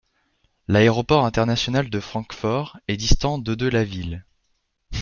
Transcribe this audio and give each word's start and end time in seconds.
L’aéroport 0.67 1.25
international 1.27 1.91
de 1.91 1.99
Francfort 1.99 2.79
est 2.87 2.97
distant 2.97 3.37
de 3.37 3.53
de 3.53 3.67
la 3.67 3.83
ville. 3.83 4.25